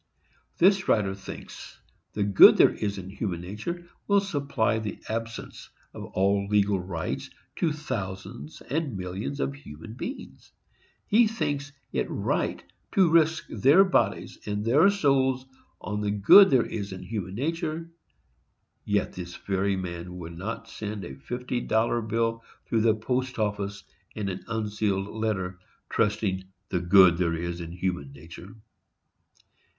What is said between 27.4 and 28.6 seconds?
in human nature."